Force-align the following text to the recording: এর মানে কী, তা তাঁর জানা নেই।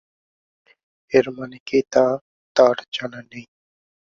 এর 1.11 1.25
মানে 1.37 1.57
কী, 1.67 1.79
তা 1.93 2.05
তাঁর 2.55 2.77
জানা 2.93 3.19
নেই। 3.31 3.45